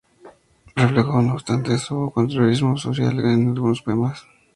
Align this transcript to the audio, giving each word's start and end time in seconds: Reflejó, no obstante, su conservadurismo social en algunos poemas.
Reflejó, 0.75 1.21
no 1.21 1.33
obstante, 1.35 1.77
su 1.77 2.09
conservadurismo 2.11 2.75
social 2.75 3.19
en 3.19 3.49
algunos 3.51 3.83
poemas. 3.83 4.25